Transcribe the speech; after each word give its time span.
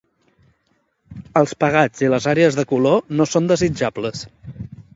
Els 1.41 1.53
pegats 1.63 2.03
i 2.05 2.09
les 2.15 2.27
àrees 2.33 2.57
de 2.61 2.65
color 2.73 2.97
no 3.19 3.31
són 3.35 3.51
desitjables. 3.53 4.27